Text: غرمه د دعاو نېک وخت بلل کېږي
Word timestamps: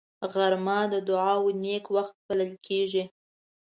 غرمه 0.33 0.79
د 0.93 0.95
دعاو 1.07 1.43
نېک 1.63 1.85
وخت 1.95 2.15
بلل 2.27 2.51
کېږي 2.67 3.03